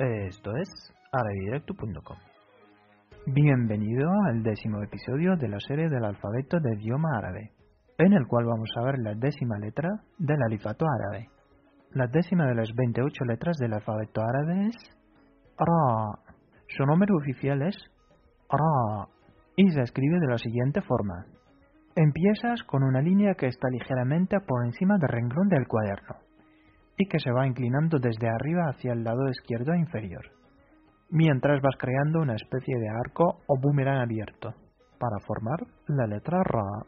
[0.00, 0.70] Esto es
[1.12, 2.16] arabidirecto.com.
[3.26, 7.52] Bienvenido al décimo episodio de la serie del alfabeto de idioma árabe,
[7.98, 11.28] en el cual vamos a ver la décima letra del alifato árabe.
[11.90, 14.76] La décima de las 28 letras del alfabeto árabe es
[15.58, 16.18] Ra.
[16.66, 17.76] Su número oficial es
[18.48, 19.06] Ra
[19.54, 21.26] y se escribe de la siguiente forma.
[21.94, 26.29] Empiezas con una línea que está ligeramente por encima del renglón del cuaderno
[27.00, 30.20] y que se va inclinando desde arriba hacia el lado izquierdo inferior,
[31.08, 34.52] mientras vas creando una especie de arco o boomerang abierto
[34.98, 36.84] para formar la letra Ra.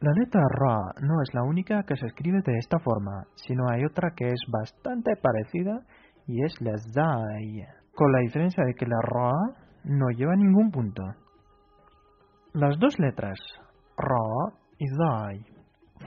[0.00, 3.84] La letra Ra no es la única que se escribe de esta forma, sino hay
[3.84, 5.82] otra que es bastante parecida
[6.26, 9.32] y es la Zai, con la diferencia de que la Ra
[9.84, 11.02] no lleva ningún punto.
[12.54, 13.38] Las dos letras
[13.98, 15.44] Ra y Zai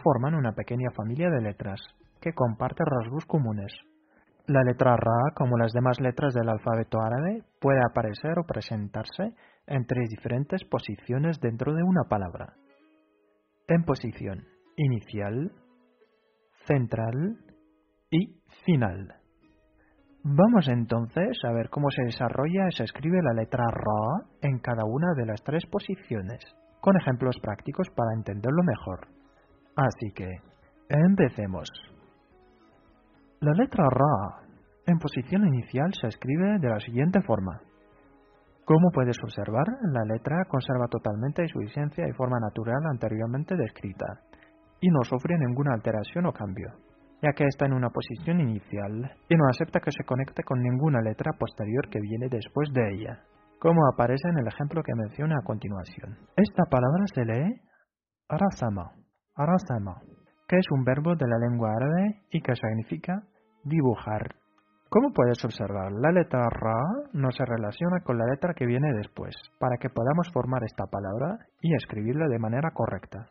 [0.04, 1.80] forman una pequeña familia de letras
[2.22, 3.74] que comparte rasgos comunes.
[4.48, 9.34] La letra Ra, como las demás letras del alfabeto árabe, puede aparecer o presentarse
[9.68, 12.54] en tres diferentes posiciones dentro de una palabra.
[13.68, 15.52] En posición inicial,
[16.66, 17.38] central
[18.10, 19.16] y final.
[20.24, 24.84] Vamos entonces a ver cómo se desarrolla y se escribe la letra Ra en cada
[24.86, 26.44] una de las tres posiciones,
[26.80, 29.08] con ejemplos prácticos para entenderlo mejor.
[29.76, 30.28] Así que,
[30.90, 31.70] empecemos.
[33.42, 34.46] La letra Ra
[34.86, 37.60] en posición inicial se escribe de la siguiente forma.
[38.66, 44.06] Como puedes observar, la letra conserva totalmente su esencia y forma natural anteriormente descrita,
[44.80, 46.70] y no sufre ninguna alteración o cambio,
[47.24, 51.02] ya que está en una posición inicial y no acepta que se conecte con ninguna
[51.02, 53.24] letra posterior que viene después de ella,
[53.60, 56.16] como aparece en el ejemplo que menciona a continuación.
[56.36, 57.56] Esta palabra se lee
[58.30, 58.92] arasama,
[59.34, 60.00] arasama,
[60.52, 63.24] que es un verbo de la lengua árabe y que significa
[63.64, 64.36] dibujar.
[64.90, 69.34] Como puedes observar, la letra Ra no se relaciona con la letra que viene después,
[69.60, 73.30] para que podamos formar esta palabra y escribirla de manera correcta.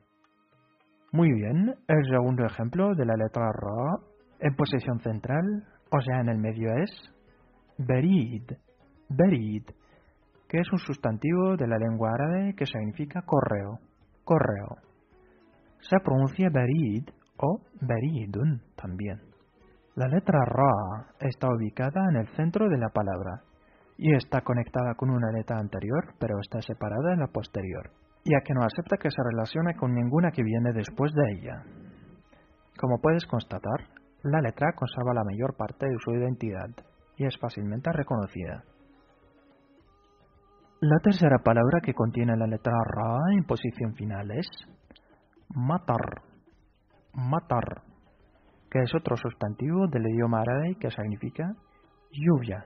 [1.12, 4.00] Muy bien, el segundo ejemplo de la letra Ra
[4.39, 5.45] en posición central,
[5.91, 6.91] o sea, en el medio es
[7.77, 8.50] Berid,
[9.11, 9.65] Berid,
[10.49, 13.78] que es un sustantivo de la lengua árabe que significa correo,
[14.25, 14.90] correo.
[15.81, 17.09] Se pronuncia Berid
[17.39, 19.21] o Beridun también.
[19.97, 23.43] La letra Ra está ubicada en el centro de la palabra
[23.97, 27.91] y está conectada con una letra anterior, pero está separada en la posterior,
[28.25, 31.65] ya que no acepta que se relacione con ninguna que viene después de ella.
[32.79, 33.89] Como puedes constatar,
[34.23, 36.71] la letra conserva la mayor parte de su identidad
[37.17, 38.65] y es fácilmente reconocida.
[40.81, 44.49] La tercera palabra que contiene la letra Ra en posición final es
[45.55, 46.22] matar.
[47.12, 47.91] Matar
[48.71, 51.53] que es otro sustantivo del idioma árabe que significa
[52.12, 52.65] lluvia,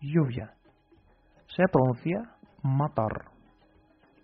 [0.00, 0.54] lluvia.
[1.48, 2.18] Se pronuncia
[2.62, 3.30] matar.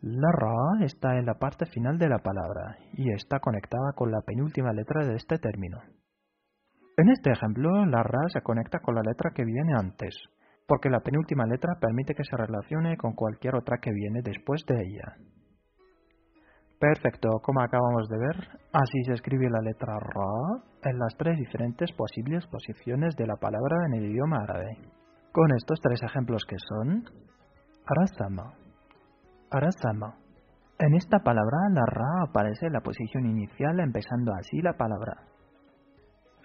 [0.01, 4.21] La ra está en la parte final de la palabra y está conectada con la
[4.23, 5.79] penúltima letra de este término.
[6.97, 10.15] En este ejemplo, la ra se conecta con la letra que viene antes,
[10.67, 14.77] porque la penúltima letra permite que se relacione con cualquier otra que viene después de
[14.77, 15.17] ella.
[16.85, 18.37] Perfecto, como acabamos de ver,
[18.75, 23.87] así se escribe la letra Ra en las tres diferentes posibles posiciones de la palabra
[23.87, 24.77] en el idioma árabe.
[25.33, 27.05] Con estos tres ejemplos que son
[27.87, 28.53] Arasama,
[29.51, 30.19] Arasama.
[30.79, 35.23] En esta palabra la Ra aparece en la posición inicial empezando así la palabra.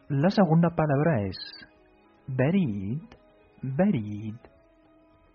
[0.08, 1.38] La segunda palabra es
[2.28, 3.02] Berid,
[3.62, 4.36] Berid.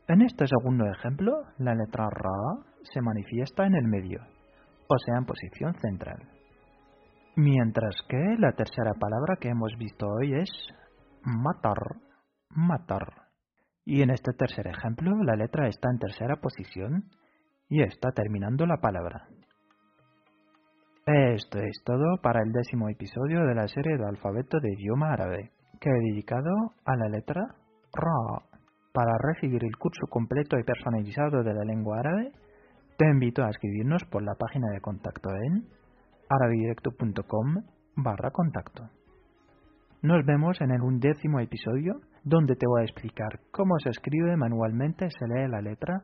[0.09, 4.34] En este segundo ejemplo, la letra Ra se manifiesta en el medio
[4.89, 6.28] o sea en posición central.
[7.37, 10.50] Mientras que la tercera palabra que hemos visto hoy es
[11.22, 11.78] matar,
[12.50, 13.06] matar.
[13.84, 17.05] Y en este tercer ejemplo la letra está en tercera posición
[17.69, 19.27] y está terminando la palabra.
[21.06, 25.50] Esto es todo para el décimo episodio de la serie de alfabeto de idioma árabe,
[25.79, 26.50] que he dedicado
[26.87, 27.43] a la letra
[27.93, 28.47] Ra.
[28.93, 32.32] Para recibir el curso completo y personalizado de la lengua árabe,
[32.96, 35.67] te invito a escribirnos por la página de contacto en
[36.29, 37.55] arabidirecto.com
[37.96, 38.88] barra contacto.
[40.02, 45.08] Nos vemos en el undécimo episodio donde te voy a explicar cómo se escribe manualmente
[45.11, 46.02] se lee la letra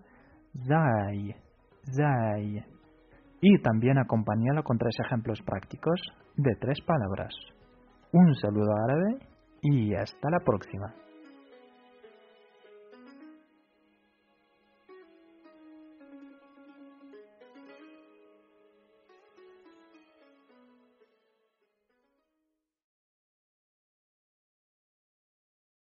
[0.67, 1.35] Zai,
[1.95, 2.65] Zai.
[3.41, 6.01] Y también acompañalo con tres ejemplos prácticos
[6.37, 7.33] de tres palabras.
[8.13, 9.27] Un saludo árabe
[9.63, 10.95] y hasta la próxima.